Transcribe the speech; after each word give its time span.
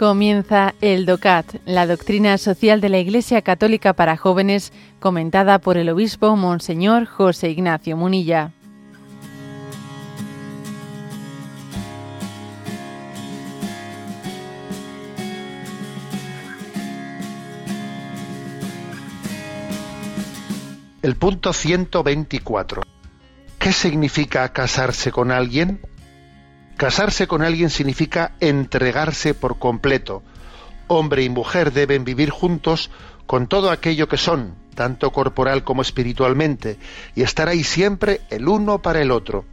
Comienza 0.00 0.74
el 0.80 1.04
DOCAT, 1.04 1.56
la 1.66 1.86
doctrina 1.86 2.38
social 2.38 2.80
de 2.80 2.88
la 2.88 2.96
Iglesia 2.96 3.42
Católica 3.42 3.92
para 3.92 4.16
jóvenes, 4.16 4.72
comentada 4.98 5.58
por 5.58 5.76
el 5.76 5.90
obispo 5.90 6.36
Monseñor 6.36 7.04
José 7.04 7.50
Ignacio 7.50 7.98
Munilla. 7.98 8.50
El 21.02 21.16
punto 21.16 21.52
124. 21.52 22.80
¿Qué 23.58 23.72
significa 23.74 24.50
casarse 24.54 25.12
con 25.12 25.30
alguien? 25.30 25.82
Casarse 26.80 27.26
con 27.26 27.42
alguien 27.42 27.68
significa 27.68 28.32
entregarse 28.40 29.34
por 29.34 29.58
completo. 29.58 30.22
Hombre 30.86 31.22
y 31.22 31.28
mujer 31.28 31.74
deben 31.74 32.06
vivir 32.06 32.30
juntos 32.30 32.90
con 33.26 33.48
todo 33.48 33.70
aquello 33.70 34.08
que 34.08 34.16
son, 34.16 34.54
tanto 34.74 35.12
corporal 35.12 35.62
como 35.62 35.82
espiritualmente, 35.82 36.78
y 37.14 37.20
estar 37.20 37.48
ahí 37.48 37.64
siempre 37.64 38.22
el 38.30 38.48
uno 38.48 38.80
para 38.80 39.02
el 39.02 39.10
otro. 39.10 39.44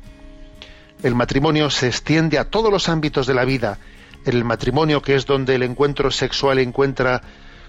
El 1.04 1.16
matrimonio 1.16 1.70
se 1.70 1.88
extiende 1.88 2.40
a 2.40 2.46
todos 2.46 2.72
los 2.72 2.88
ámbitos 2.88 3.28
de 3.28 3.34
la 3.34 3.44
vida. 3.44 3.78
En 4.24 4.38
el 4.38 4.46
matrimonio, 4.46 5.02
que 5.02 5.16
es 5.16 5.26
donde 5.26 5.56
el 5.56 5.64
encuentro 5.64 6.12
sexual 6.12 6.60
encuentra 6.60 7.24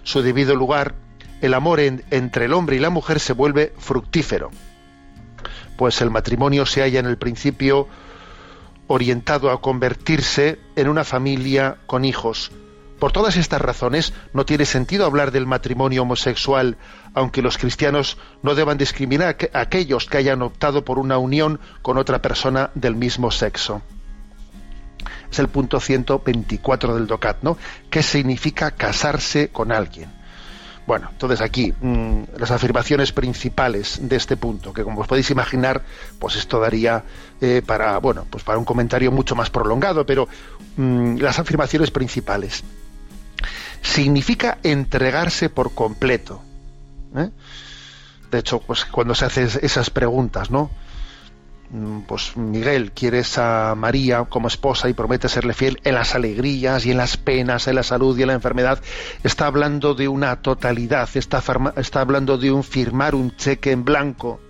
su 0.05 0.23
debido 0.23 0.55
lugar, 0.55 0.95
el 1.41 1.53
amor 1.53 1.81
entre 1.81 2.45
el 2.45 2.53
hombre 2.53 2.77
y 2.77 2.79
la 2.79 2.91
mujer 2.91 3.19
se 3.19 3.33
vuelve 3.33 3.73
fructífero. 3.77 4.53
Pues 5.77 6.01
el 6.01 6.11
matrimonio 6.11 6.65
se 6.65 6.83
halla 6.83 7.01
en 7.01 7.07
el 7.07 7.19
principio 7.19 7.89
orientado 8.89 9.51
a 9.51 9.61
convertirse 9.61 10.59
en 10.75 10.89
una 10.89 11.05
familia 11.05 11.79
con 11.87 12.05
hijos. 12.05 12.51
Por 12.99 13.13
todas 13.13 13.37
estas 13.37 13.61
razones, 13.61 14.13
no 14.33 14.45
tiene 14.45 14.65
sentido 14.65 15.07
hablar 15.07 15.31
del 15.31 15.47
matrimonio 15.47 16.03
homosexual, 16.03 16.77
aunque 17.15 17.43
los 17.43 17.57
cristianos 17.57 18.19
no 18.43 18.57
deban 18.57 18.77
discriminar 18.77 19.37
a 19.53 19.61
aquellos 19.61 20.07
que 20.07 20.17
hayan 20.17 20.43
optado 20.43 20.85
por 20.85 20.99
una 20.99 21.19
unión 21.19 21.61
con 21.83 21.97
otra 21.97 22.21
persona 22.21 22.71
del 22.75 22.97
mismo 22.97 23.31
sexo. 23.31 23.83
Es 25.31 25.39
el 25.39 25.49
punto 25.49 25.79
124 25.79 26.95
del 26.97 27.07
DOCAT, 27.07 27.43
¿no? 27.43 27.57
¿Qué 27.91 28.03
significa 28.03 28.73
casarse 28.73 29.51
con 29.51 29.71
alguien? 29.71 30.18
Bueno, 30.89 31.11
entonces 31.13 31.43
aquí 31.43 31.75
mm, 31.83 32.23
las 32.39 32.51
afirmaciones 32.51 33.13
principales 33.13 33.99
de 34.01 34.17
este 34.17 34.39
punto, 34.39 34.73
que 34.73 34.85
como 34.85 35.03
os 35.03 35.07
podéis 35.07 35.31
imaginar, 35.31 35.83
pues 36.19 36.37
esto 36.37 36.61
daría 36.61 37.05
eh, 37.43 37.61
para, 37.61 37.99
bueno, 37.99 38.25
pues 38.31 38.43
para 38.43 38.57
un 38.57 38.65
comentario 38.65 39.13
mucho 39.13 39.37
más 39.37 39.51
prolongado, 39.51 40.07
pero 40.07 40.29
mm, 40.79 41.19
las 41.19 41.39
afirmaciones 41.39 41.91
principales. 41.91 42.65
Significa 43.83 44.61
entregarse 44.63 45.51
por 45.51 45.75
completo. 45.75 46.41
¿eh? 47.15 47.29
De 48.31 48.39
hecho, 48.39 48.61
pues 48.61 48.87
cuando 48.87 49.15
se 49.15 49.27
hacen 49.27 49.47
esas 49.61 49.91
preguntas, 49.91 50.51
¿no? 50.51 50.71
Mm, 51.71 52.01
pues 52.01 52.35
Miguel, 52.37 52.93
quieres 52.93 53.37
a 53.37 53.75
María 53.75 54.25
como 54.25 54.49
esposa 54.49 54.89
y 54.89 54.95
promete 54.95 55.29
serle 55.29 55.53
fiel 55.53 55.79
en 55.85 55.95
las 55.95 56.15
alegrías 56.15 56.87
y 56.87 56.93
en 56.93 56.97
las 56.97 57.19
penas, 57.19 57.69
en 57.69 57.75
la 57.75 57.83
salud 57.83 58.19
y 58.19 58.23
en 58.23 58.29
la 58.29 58.35
enfermedad, 58.35 58.81
está 59.23 59.47
hablando 59.47 59.95
de 59.95 60.09
una 60.09 60.41
totalidad, 60.41 61.09
está, 61.15 61.43
hablando 62.01 62.39
de 62.39 62.51
un 62.53 62.65
firmar 62.65 63.15
un 63.15 63.37
cheque 63.37 63.73
en 63.73 63.85
blanco. 63.85 64.41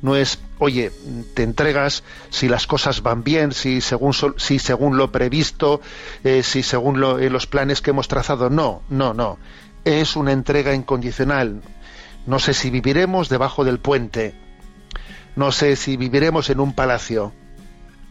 No 0.00 0.16
es, 0.16 0.38
oye, 0.58 0.90
te 1.34 1.42
entregas 1.42 2.02
si 2.30 2.48
las 2.48 2.66
cosas 2.66 3.02
van 3.02 3.22
bien, 3.22 3.52
si 3.52 3.80
según, 3.80 4.14
si 4.36 4.58
según 4.58 4.96
lo 4.96 5.10
previsto, 5.12 5.80
eh, 6.22 6.42
si 6.42 6.62
según 6.62 7.02
eh, 7.20 7.28
los 7.28 7.46
planes 7.46 7.82
que 7.82 7.90
hemos 7.90 8.08
trazado. 8.08 8.48
No, 8.48 8.82
no, 8.88 9.12
no. 9.12 9.38
Es 9.84 10.16
una 10.16 10.32
entrega 10.32 10.74
incondicional. 10.74 11.62
No 12.26 12.38
sé 12.38 12.54
si 12.54 12.70
viviremos 12.70 13.28
debajo 13.28 13.64
del 13.64 13.78
puente, 13.78 14.34
no 15.36 15.52
sé 15.52 15.76
si 15.76 15.96
viviremos 15.96 16.50
en 16.50 16.60
un 16.60 16.72
palacio, 16.72 17.32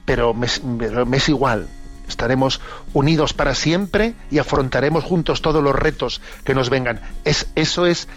pero 0.06 0.34
me, 0.34 0.47
es 0.47 1.30
igual. 1.30 1.68
Estaremos 2.08 2.62
unidos 2.94 3.34
para 3.34 3.56
siempre 3.56 4.13
y 4.30 4.38
afrontaremos 4.38 5.03
juntos 5.03 5.41
todos 5.41 5.63
los 5.63 5.75
retos 5.75 6.22
que 6.44 6.53
nos 6.53 6.69
vengan. 6.69 7.02
Es, 7.24 7.47
eso 7.56 7.88
es 7.88 8.08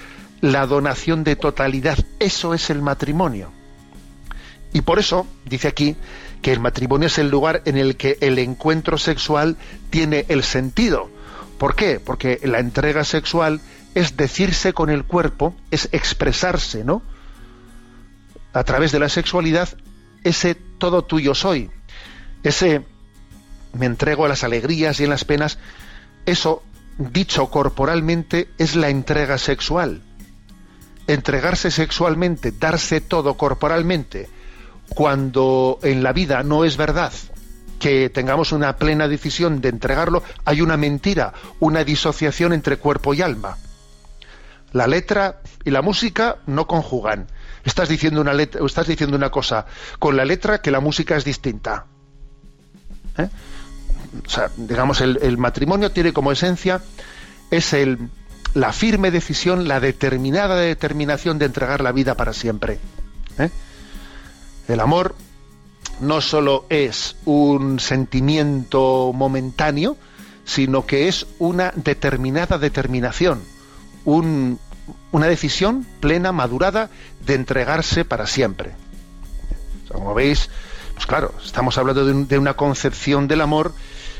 la 0.42 0.66
donación 0.66 1.24
de 1.24 1.36
totalidad. 1.36 1.98
Eso 2.20 2.52
es 2.52 2.68
el 2.68 2.82
matrimonio. 2.82 3.50
Y 4.74 4.82
por 4.82 4.98
eso 4.98 5.26
dice 5.46 5.68
aquí 5.68 5.96
que 6.42 6.52
el 6.52 6.60
matrimonio 6.60 7.06
es 7.06 7.16
el 7.16 7.30
lugar 7.30 7.62
en 7.64 7.78
el 7.78 7.96
que 7.96 8.18
el 8.20 8.38
encuentro 8.38 8.98
sexual 8.98 9.56
tiene 9.88 10.26
el 10.28 10.44
sentido. 10.44 11.08
¿Por 11.56 11.74
qué? 11.74 11.98
Porque 11.98 12.38
la 12.44 12.58
entrega 12.58 13.04
sexual 13.04 13.62
es 13.94 14.18
decirse 14.18 14.74
con 14.74 14.90
el 14.90 15.04
cuerpo, 15.04 15.54
es 15.70 15.88
expresarse, 15.92 16.84
¿no? 16.84 17.02
A 18.58 18.64
través 18.64 18.90
de 18.90 18.98
la 18.98 19.08
sexualidad 19.08 19.68
ese 20.24 20.56
todo 20.56 21.04
tuyo 21.04 21.34
soy, 21.34 21.70
ese 22.42 22.84
me 23.72 23.86
entrego 23.86 24.24
a 24.24 24.28
las 24.28 24.42
alegrías 24.42 24.98
y 24.98 25.04
en 25.04 25.10
las 25.10 25.24
penas, 25.24 25.58
eso 26.26 26.64
dicho 26.98 27.50
corporalmente 27.50 28.50
es 28.58 28.74
la 28.74 28.88
entrega 28.88 29.38
sexual. 29.38 30.02
Entregarse 31.06 31.70
sexualmente, 31.70 32.50
darse 32.50 33.00
todo 33.00 33.34
corporalmente, 33.34 34.28
cuando 34.88 35.78
en 35.82 36.02
la 36.02 36.12
vida 36.12 36.42
no 36.42 36.64
es 36.64 36.76
verdad 36.76 37.12
que 37.78 38.10
tengamos 38.10 38.50
una 38.50 38.76
plena 38.76 39.06
decisión 39.06 39.60
de 39.60 39.68
entregarlo, 39.68 40.24
hay 40.44 40.62
una 40.62 40.76
mentira, 40.76 41.32
una 41.60 41.84
disociación 41.84 42.52
entre 42.52 42.78
cuerpo 42.78 43.14
y 43.14 43.22
alma. 43.22 43.56
La 44.72 44.88
letra 44.88 45.42
y 45.64 45.70
la 45.70 45.80
música 45.80 46.38
no 46.46 46.66
conjugan 46.66 47.28
estás 47.64 47.88
diciendo 47.88 48.20
una 48.20 48.32
letra, 48.32 48.64
estás 48.64 48.86
diciendo 48.86 49.16
una 49.16 49.30
cosa 49.30 49.66
con 49.98 50.16
la 50.16 50.24
letra 50.24 50.60
que 50.60 50.70
la 50.70 50.80
música 50.80 51.16
es 51.16 51.24
distinta. 51.24 51.86
¿Eh? 53.16 53.28
O 54.26 54.28
sea, 54.28 54.50
digamos, 54.56 55.00
el, 55.00 55.38
matrimonio 55.38 55.90
tiene 55.90 56.12
como 56.12 56.32
esencia 56.32 56.80
es 57.50 57.72
el, 57.72 57.98
la 58.54 58.72
firme 58.72 59.10
decisión, 59.10 59.68
la 59.68 59.80
determinada 59.80 60.56
determinación 60.56 61.38
de 61.38 61.46
entregar 61.46 61.80
la 61.80 61.92
vida 61.92 62.14
para 62.14 62.32
siempre. 62.32 62.78
¿eh? 63.38 63.50
El 64.68 64.80
amor 64.80 65.14
no 66.00 66.20
solo 66.20 66.66
es 66.68 67.16
un 67.24 67.80
sentimiento 67.80 69.12
momentáneo, 69.14 69.96
sino 70.44 70.86
que 70.86 71.08
es 71.08 71.26
una 71.38 71.72
determinada 71.74 72.58
determinación, 72.58 73.42
un, 74.04 74.58
una 75.12 75.26
decisión 75.26 75.86
plena, 76.00 76.32
madurada, 76.32 76.90
de 77.24 77.34
entregarse 77.34 78.04
para 78.04 78.26
siempre. 78.26 78.72
como 79.90 80.14
veis, 80.14 80.50
pues 80.94 81.06
claro, 81.06 81.32
estamos 81.44 81.78
hablando 81.78 82.04
de, 82.04 82.38
una 82.38 82.54
concepción 82.54 83.28
del 83.28 83.40
amor. 83.40 83.72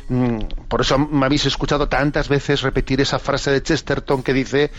Mm, 0.09 0.39
por 0.69 0.81
eso 0.81 0.99
me 0.99 1.27
habéis 1.27 1.45
escuchado 1.45 1.89
tantas 1.89 2.29
veces 2.29 2.63
repetir 2.63 3.01
esa 3.01 3.19
frase 3.19 3.51
de 3.51 3.63
Chesterton 3.63 4.23
que 4.23 4.33
dice, 4.33 4.71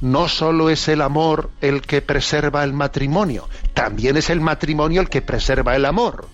no 0.00 0.28
solo 0.28 0.68
es 0.68 0.88
el 0.88 1.00
amor 1.00 1.50
el 1.60 1.80
que 1.80 2.02
preserva 2.02 2.64
el 2.64 2.74
matrimonio, 2.74 3.48
también 3.72 4.16
es 4.16 4.28
el 4.28 4.40
matrimonio 4.40 5.00
el 5.00 5.08
que 5.08 5.22
preserva 5.22 5.76
el 5.76 5.86
amor. 5.86 6.28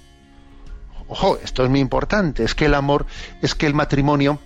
Ojo, 1.07 1.39
esto 1.43 1.65
es 1.65 1.71
muy 1.71 1.81
importante, 1.81 2.43
es 2.43 2.55
que 2.55 2.67
el 2.67 2.75
amor, 2.75 3.07
es 3.43 3.55
que 3.55 3.67
el 3.67 3.75
matrimonio 3.75 4.41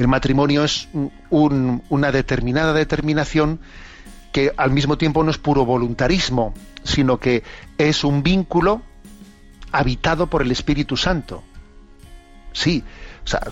el 0.00 0.08
matrimonio 0.08 0.64
es 0.64 0.88
una 1.28 2.10
determinada 2.10 2.72
determinación 2.72 3.60
que 4.32 4.50
al 4.56 4.70
mismo 4.70 4.96
tiempo 4.96 5.22
no 5.22 5.30
es 5.30 5.36
puro 5.36 5.66
voluntarismo, 5.66 6.54
sino 6.84 7.20
que 7.20 7.42
es 7.76 8.02
un 8.02 8.22
vínculo 8.22 8.80
habitado 9.72 10.28
por 10.28 10.40
el 10.40 10.52
Espíritu 10.52 10.96
Santo. 10.96 11.42
Sí, 12.54 12.82
o 13.24 13.28
sea, 13.28 13.42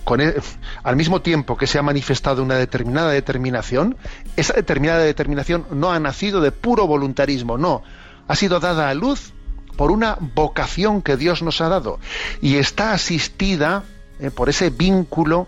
al 0.82 0.96
mismo 0.96 1.20
tiempo 1.20 1.54
que 1.58 1.66
se 1.66 1.78
ha 1.78 1.82
manifestado 1.82 2.42
una 2.42 2.54
determinada 2.54 3.10
determinación, 3.10 3.98
esa 4.36 4.54
determinada 4.54 5.00
determinación 5.00 5.66
no 5.70 5.92
ha 5.92 6.00
nacido 6.00 6.40
de 6.40 6.50
puro 6.50 6.86
voluntarismo, 6.86 7.58
no, 7.58 7.82
ha 8.26 8.34
sido 8.34 8.58
dada 8.58 8.88
a 8.88 8.94
luz 8.94 9.34
por 9.76 9.90
una 9.90 10.16
vocación 10.34 11.02
que 11.02 11.18
Dios 11.18 11.42
nos 11.42 11.60
ha 11.60 11.68
dado 11.68 12.00
y 12.40 12.56
está 12.56 12.94
asistida 12.94 13.84
eh, 14.18 14.30
por 14.30 14.48
ese 14.48 14.70
vínculo 14.70 15.46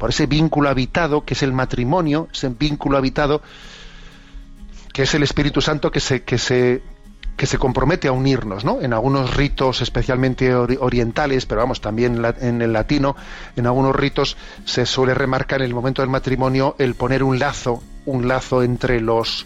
por 0.00 0.08
ese 0.08 0.24
vínculo 0.24 0.70
habitado 0.70 1.26
que 1.26 1.34
es 1.34 1.42
el 1.42 1.52
matrimonio, 1.52 2.26
ese 2.32 2.48
vínculo 2.48 2.96
habitado 2.96 3.42
que 4.94 5.02
es 5.02 5.14
el 5.14 5.22
Espíritu 5.22 5.60
Santo 5.60 5.90
que 5.90 6.00
se, 6.00 6.22
que 6.22 6.38
se, 6.38 6.82
que 7.36 7.44
se 7.44 7.58
compromete 7.58 8.08
a 8.08 8.12
unirnos, 8.12 8.64
¿no? 8.64 8.80
En 8.80 8.94
algunos 8.94 9.36
ritos 9.36 9.82
especialmente 9.82 10.54
orientales, 10.54 11.44
pero 11.44 11.60
vamos, 11.60 11.82
también 11.82 12.24
en 12.40 12.62
el 12.62 12.72
latino, 12.72 13.14
en 13.56 13.66
algunos 13.66 13.94
ritos 13.94 14.38
se 14.64 14.86
suele 14.86 15.12
remarcar 15.12 15.60
en 15.60 15.66
el 15.66 15.74
momento 15.74 16.00
del 16.00 16.10
matrimonio 16.10 16.76
el 16.78 16.94
poner 16.94 17.22
un 17.22 17.38
lazo, 17.38 17.82
un 18.06 18.26
lazo 18.26 18.62
entre 18.62 19.02
los, 19.02 19.44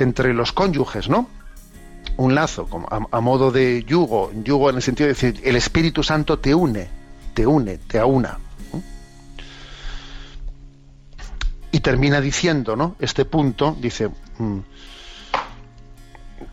entre 0.00 0.34
los 0.34 0.50
cónyuges, 0.50 1.08
¿no? 1.08 1.28
Un 2.16 2.34
lazo, 2.34 2.66
como 2.66 2.88
a, 2.90 3.20
modo 3.20 3.52
de 3.52 3.84
yugo, 3.84 4.32
yugo 4.42 4.68
en 4.68 4.76
el 4.76 4.82
sentido 4.82 5.06
de 5.06 5.14
decir, 5.14 5.40
el 5.44 5.54
Espíritu 5.54 6.02
Santo 6.02 6.40
te 6.40 6.56
une, 6.56 6.88
te 7.34 7.46
une, 7.46 7.78
te 7.78 8.00
aúna. 8.00 8.40
Termina 11.86 12.20
diciendo, 12.20 12.74
¿no? 12.74 12.96
Este 12.98 13.24
punto, 13.24 13.76
dice, 13.80 14.08
mm, 14.38 14.58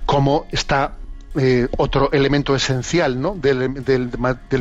cómo 0.05 0.45
está 0.51 0.95
eh, 1.35 1.67
otro 1.75 2.11
elemento 2.11 2.55
esencial 2.55 3.19
¿no? 3.19 3.33
del, 3.33 4.11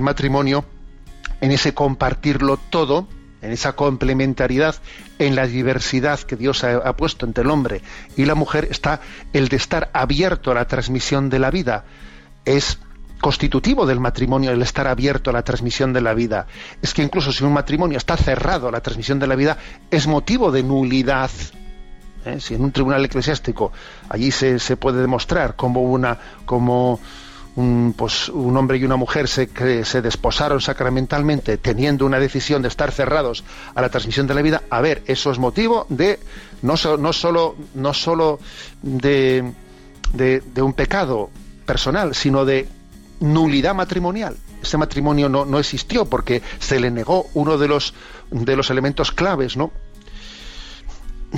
matrimonio 0.00 0.64
en 1.42 1.50
ese 1.50 1.74
compartirlo 1.74 2.56
todo, 2.56 3.06
en 3.42 3.52
esa 3.52 3.74
complementariedad, 3.74 4.76
en 5.18 5.36
la 5.36 5.46
diversidad 5.46 6.18
que 6.20 6.36
Dios 6.36 6.64
ha, 6.64 6.76
ha, 6.76 6.96
puesto 6.96 7.26
entre 7.26 7.44
el 7.44 7.50
hombre 7.50 7.82
y 8.16 8.24
la 8.24 8.34
mujer, 8.34 8.68
está 8.70 9.02
el 9.34 9.48
de 9.48 9.56
estar 9.56 9.90
abierto 9.92 10.52
a 10.52 10.54
la 10.54 10.66
transmisión 10.66 11.28
de 11.28 11.38
la 11.38 11.50
vida. 11.50 11.84
Es 12.46 12.78
constitutivo 13.22 13.86
del 13.86 14.00
matrimonio 14.00 14.50
el 14.50 14.60
estar 14.60 14.86
abierto 14.86 15.30
a 15.30 15.32
la 15.32 15.42
transmisión 15.42 15.94
de 15.94 16.02
la 16.02 16.12
vida. 16.12 16.46
Es 16.82 16.92
que 16.92 17.02
incluso 17.02 17.32
si 17.32 17.42
un 17.44 17.54
matrimonio 17.54 17.96
está 17.96 18.18
cerrado 18.18 18.68
a 18.68 18.72
la 18.72 18.82
transmisión 18.82 19.18
de 19.18 19.26
la 19.26 19.36
vida, 19.36 19.56
es 19.90 20.06
motivo 20.06 20.52
de 20.52 20.62
nulidad 20.62 21.30
¿eh? 22.26 22.40
Si 22.40 22.54
en 22.54 22.62
un 22.62 22.72
tribunal 22.72 23.04
eclesiástico 23.04 23.72
allí 24.08 24.30
se, 24.30 24.76
puede 24.76 25.00
demostrar 25.00 25.56
como 25.56 25.82
una 25.82 26.18
como 26.44 27.00
un, 27.54 27.94
pues, 27.96 28.28
un 28.28 28.56
hombre 28.56 28.78
y 28.78 28.84
una 28.84 28.96
mujer 28.96 29.28
se, 29.28 29.48
se 29.84 30.02
desposaron 30.02 30.60
sacramentalmente 30.60 31.58
teniendo 31.58 32.06
una 32.06 32.18
decisión 32.18 32.62
de 32.62 32.68
estar 32.68 32.90
cerrados 32.92 33.44
a 33.74 33.82
la 33.82 33.88
transmisión 33.88 34.26
de 34.26 34.34
la 34.34 34.42
vida, 34.42 34.62
a 34.70 34.80
ver, 34.80 35.02
eso 35.06 35.30
es 35.30 35.38
motivo 35.38 35.86
de 35.90 36.18
no, 36.62 36.74
no 36.98 37.12
solo, 37.12 37.56
no 37.74 37.92
solo 37.92 38.38
de, 38.80 39.52
de, 40.14 40.62
un 40.62 40.72
pecado 40.72 41.30
personal, 41.66 42.14
sino 42.14 42.44
de 42.44 42.68
nulidad 43.22 43.74
matrimonial. 43.74 44.36
Ese 44.62 44.76
matrimonio 44.76 45.28
no, 45.28 45.44
no 45.44 45.58
existió 45.58 46.04
porque 46.04 46.42
se 46.58 46.78
le 46.78 46.90
negó 46.90 47.26
uno 47.34 47.56
de 47.56 47.68
los, 47.68 47.94
de 48.30 48.56
los 48.56 48.70
elementos 48.70 49.12
claves, 49.12 49.56
¿no? 49.56 49.72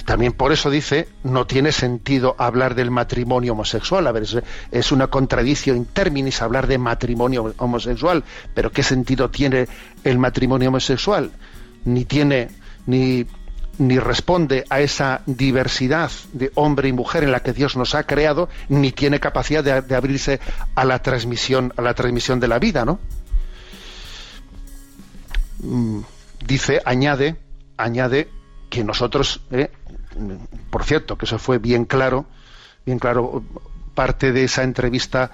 también 0.03 0.33
por 0.33 0.53
eso 0.53 0.71
dice, 0.71 1.09
no 1.23 1.47
tiene 1.47 1.71
sentido 1.71 2.35
hablar 2.39 2.75
del 2.75 2.91
matrimonio 2.91 3.53
homosexual. 3.53 4.07
A 4.07 4.13
ver, 4.13 4.25
es, 4.73 4.93
una 4.93 5.07
contradicción 5.07 5.77
in 5.77 5.85
terminis 5.87 6.43
hablar 6.43 6.67
de 6.67 6.79
matrimonio 6.79 7.55
homosexual, 7.59 8.25
pero 8.55 8.73
¿qué 8.73 8.83
sentido 8.83 9.31
tiene 9.31 9.69
el 10.03 10.19
matrimonio 10.19 10.71
homosexual? 10.71 11.31
Ni 11.85 12.05
tiene, 12.05 12.49
ni, 12.87 13.27
ni 13.79 13.99
responde 13.99 14.65
a 14.71 14.81
esa 14.81 15.23
diversidad 15.27 16.11
de 16.33 16.53
hombre 16.55 16.89
y 16.89 16.93
mujer 16.93 17.25
en 17.25 17.33
la 17.33 17.41
que 17.41 17.53
Dios 17.53 17.77
nos 17.77 17.95
ha 17.95 18.05
creado, 18.05 18.49
ni 18.69 18.93
tiene 18.93 19.21
capacidad 19.21 19.65
de, 19.65 19.95
abrirse 19.95 20.41
a 20.75 20.85
la 20.85 21.01
transmisión, 21.01 21.73
a 21.77 21.83
la 21.83 21.95
transmisión 21.95 22.41
de 22.41 22.49
la 22.49 22.59
vida, 22.59 22.85
¿no? 22.85 23.01
Mm, 25.61 26.01
dice, 26.47 26.83
añade, 26.85 27.37
añade 27.77 28.29
que 28.71 28.85
nosotros, 28.85 29.41
eh, 29.51 29.71
por 30.71 30.85
cierto, 30.85 31.17
que 31.17 31.27
eso 31.27 31.39
fue 31.39 31.59
bien 31.59 31.85
claro, 31.85 32.27
bien 32.85 32.99
claro, 32.99 33.43
parte 33.95 34.33
de 34.33 34.45
esa 34.45 34.63
entrevista 34.63 35.31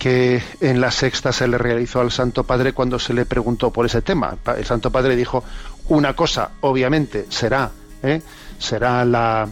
que 0.00 0.42
en 0.62 0.80
la 0.80 0.90
sexta 0.90 1.30
se 1.30 1.46
le 1.46 1.58
realizó 1.58 2.00
al 2.00 2.10
Santo 2.10 2.44
Padre 2.44 2.72
cuando 2.72 2.98
se 2.98 3.12
le 3.12 3.26
preguntó 3.26 3.70
por 3.70 3.84
ese 3.84 4.00
tema. 4.00 4.34
El 4.56 4.64
Santo 4.64 4.90
Padre 4.90 5.14
dijo, 5.14 5.44
una 5.90 6.14
cosa, 6.14 6.52
obviamente, 6.62 7.26
será, 7.28 7.70
eh, 8.02 8.22
será 8.58 9.04
la, 9.04 9.48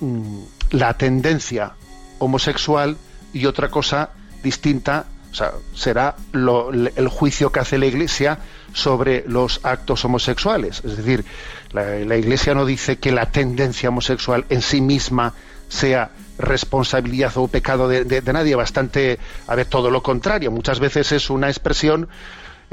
mm, 0.00 0.38
la 0.70 0.94
tendencia 0.94 1.72
homosexual 2.18 2.96
y 3.32 3.46
otra 3.46 3.68
cosa 3.68 4.10
distinta, 4.42 5.06
o 5.30 5.34
sea, 5.34 5.52
será 5.74 6.14
el 6.32 7.08
juicio 7.08 7.50
que 7.50 7.60
hace 7.60 7.76
la 7.76 7.86
Iglesia 7.86 8.38
sobre 8.72 9.24
los 9.26 9.60
actos 9.64 10.04
homosexuales. 10.04 10.80
Es 10.84 10.96
decir, 10.96 11.24
la, 11.72 12.16
Iglesia 12.16 12.54
no 12.54 12.64
dice 12.64 12.98
que 12.98 13.10
la 13.10 13.32
tendencia 13.32 13.88
homosexual 13.88 14.44
en 14.48 14.62
sí 14.62 14.80
misma 14.80 15.34
sea 15.68 16.10
responsabilidad 16.38 17.32
o 17.36 17.48
pecado 17.48 17.88
de, 17.88 18.22
nadie, 18.32 18.54
bastante, 18.54 19.18
a 19.48 19.56
ver, 19.56 19.66
todo 19.66 19.90
lo 19.90 20.02
contrario. 20.02 20.52
Muchas 20.52 20.78
veces 20.78 21.10
es 21.10 21.30
una 21.30 21.48
expresión 21.48 22.08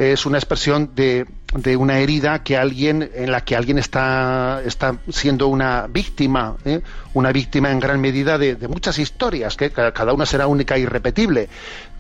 es 0.02 0.26
una 0.26 0.40
expresión 0.40 0.92
de, 0.96 1.28
de, 1.54 1.78
una 1.78 2.00
herida 2.00 2.44
que 2.44 2.58
alguien 2.58 3.10
en 3.14 3.32
la 3.32 3.42
que 3.42 3.56
alguien 3.56 3.78
está, 3.78 4.62
está 4.66 4.98
siendo 5.10 5.48
una 5.48 5.86
víctima 5.88 6.58
¿eh? 6.66 6.82
una 7.14 7.32
víctima 7.32 7.72
en 7.72 7.80
gran 7.80 8.02
medida 8.02 8.40
de, 8.40 8.56
de, 8.56 8.68
muchas 8.68 8.98
historias 8.98 9.56
que 9.56 9.70
cada 9.70 10.14
una 10.14 10.26
será 10.26 10.48
única 10.48 10.76
e 10.76 10.80
irrepetible 10.80 11.50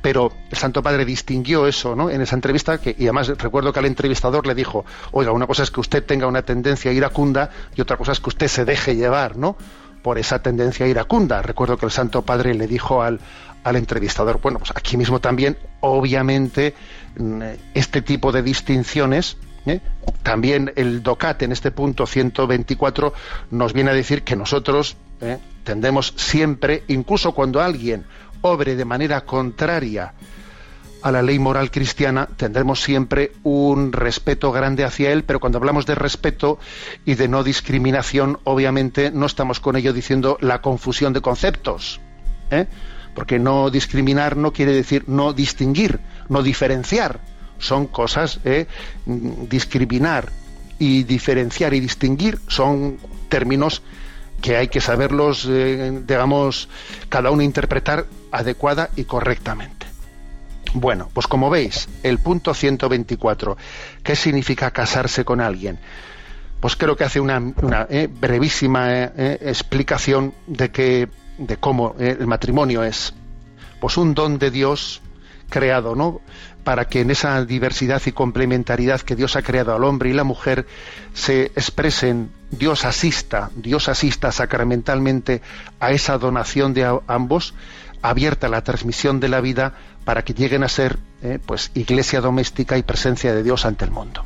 pero 0.01 0.31
el 0.49 0.57
Santo 0.57 0.81
Padre 0.81 1.05
distinguió 1.05 1.67
eso 1.67 1.95
¿no? 1.95 2.09
en 2.09 2.21
esa 2.21 2.35
entrevista 2.35 2.79
que, 2.79 2.95
y 2.97 3.03
además 3.03 3.27
recuerdo 3.37 3.71
que 3.71 3.79
al 3.79 3.85
entrevistador 3.85 4.47
le 4.47 4.55
dijo, 4.55 4.83
oiga, 5.11 5.31
una 5.31 5.45
cosa 5.45 5.61
es 5.63 5.69
que 5.69 5.79
usted 5.79 6.03
tenga 6.03 6.25
una 6.25 6.41
tendencia 6.41 6.91
iracunda 6.91 7.51
y 7.75 7.81
otra 7.81 7.97
cosa 7.97 8.13
es 8.13 8.19
que 8.19 8.29
usted 8.29 8.47
se 8.47 8.65
deje 8.65 8.95
llevar 8.95 9.37
¿no? 9.37 9.57
Por 10.01 10.17
esa 10.17 10.41
tendencia 10.41 10.87
iracunda. 10.87 11.41
Recuerdo 11.41 11.77
que 11.77 11.85
el 11.85 11.91
Santo 11.91 12.21
Padre 12.23 12.53
le 12.53 12.67
dijo 12.67 13.01
al, 13.01 13.19
al 13.63 13.75
entrevistador, 13.75 14.39
bueno, 14.41 14.59
pues 14.59 14.71
aquí 14.71 14.97
mismo 14.97 15.19
también, 15.19 15.57
obviamente, 15.81 16.75
mm, 17.17 17.41
este 17.73 18.01
tipo 18.01 18.31
de 18.31 18.41
distinciones, 18.41 19.37
¿eh? 19.65 19.81
también 20.23 20.71
el 20.75 21.03
DOCAT 21.03 21.43
en 21.43 21.51
este 21.51 21.71
punto 21.71 22.05
124 22.05 23.13
nos 23.51 23.73
viene 23.73 23.91
a 23.91 23.93
decir 23.93 24.23
que 24.23 24.35
nosotros 24.35 24.97
¿eh? 25.21 25.37
tendemos 25.63 26.13
siempre, 26.15 26.83
incluso 26.87 27.33
cuando 27.33 27.61
alguien 27.61 28.05
obre 28.41 28.75
de 28.75 28.85
manera 28.85 29.21
contraria 29.21 30.13
a 31.01 31.11
la 31.11 31.21
ley 31.21 31.39
moral 31.39 31.71
cristiana, 31.71 32.27
tendremos 32.37 32.81
siempre 32.81 33.31
un 33.43 33.91
respeto 33.91 34.51
grande 34.51 34.83
hacia 34.83 35.11
él, 35.11 35.23
pero 35.23 35.39
cuando 35.39 35.57
hablamos 35.57 35.85
de 35.85 35.95
respeto 35.95 36.59
y 37.05 37.15
de 37.15 37.27
no 37.27 37.43
discriminación, 37.43 38.39
obviamente 38.43 39.11
no 39.11 39.25
estamos 39.25 39.59
con 39.59 39.75
ello 39.75 39.93
diciendo 39.93 40.37
la 40.41 40.61
confusión 40.61 41.13
de 41.13 41.21
conceptos. 41.21 41.99
¿eh? 42.51 42.67
Porque 43.15 43.39
no 43.39 43.69
discriminar 43.69 44.37
no 44.37 44.53
quiere 44.53 44.73
decir 44.73 45.05
no 45.07 45.33
distinguir, 45.33 45.99
no 46.29 46.43
diferenciar. 46.43 47.19
Son 47.57 47.87
cosas, 47.87 48.39
¿eh? 48.45 48.67
discriminar 49.05 50.29
y 50.79 51.03
diferenciar 51.03 51.73
y 51.73 51.79
distinguir 51.79 52.39
son 52.47 52.97
términos 53.29 53.83
que 54.41 54.57
hay 54.57 54.67
que 54.67 54.81
saberlos, 54.81 55.47
eh, 55.47 56.01
digamos, 56.05 56.67
cada 57.09 57.29
uno 57.29 57.43
interpretar 57.43 58.07
adecuada 58.31 58.89
y 58.95 59.03
correctamente. 59.03 59.80
Bueno, 60.73 61.09
pues 61.13 61.27
como 61.27 61.49
veis, 61.49 61.89
el 62.03 62.19
punto 62.19 62.53
124, 62.53 63.57
¿qué 64.03 64.15
significa 64.15 64.71
casarse 64.71 65.25
con 65.25 65.41
alguien? 65.41 65.79
Pues 66.61 66.75
creo 66.75 66.95
que 66.95 67.03
hace 67.03 67.19
una, 67.19 67.53
eh, 67.89 68.07
brevísima 68.07 68.93
eh, 68.93 69.39
explicación 69.41 70.33
de, 70.47 70.71
que, 70.71 71.09
de 71.37 71.57
cómo 71.57 71.95
el 71.99 72.25
matrimonio 72.27 72.83
es 72.83 73.13
pues 73.81 73.97
un 73.97 74.13
don 74.13 74.37
de 74.37 74.51
Dios 74.51 75.01
creado, 75.49 75.95
¿no? 75.95 76.21
Para 76.63 76.85
que 76.85 77.01
en 77.01 77.11
esa 77.11 77.43
diversidad 77.43 78.01
y 78.05 78.11
complementariedad 78.11 79.01
que 79.01 79.15
Dios 79.15 79.35
ha 79.35 79.41
creado 79.41 79.75
al 79.75 79.83
hombre 79.83 80.09
y 80.09 80.13
la 80.13 80.23
mujer 80.23 80.67
se 81.13 81.45
expresen, 81.45 82.31
Dios 82.51 82.85
asista, 82.85 83.49
Dios 83.55 83.89
asista 83.89 84.31
sacramentalmente 84.31 85.41
a 85.79 85.91
esa 85.91 86.17
donación 86.19 86.73
de 86.73 86.99
ambos, 87.07 87.55
abierta 88.01 88.47
la 88.49 88.63
transmisión 88.63 89.19
de 89.19 89.29
la 89.29 89.41
vida 89.41 89.73
para 90.05 90.23
que 90.23 90.33
lleguen 90.33 90.63
a 90.63 90.69
ser 90.69 90.97
eh, 91.21 91.39
pues 91.45 91.71
iglesia 91.73 92.21
doméstica 92.21 92.77
y 92.77 92.83
presencia 92.83 93.33
de 93.33 93.43
Dios 93.43 93.65
ante 93.65 93.85
el 93.85 93.91
mundo. 93.91 94.25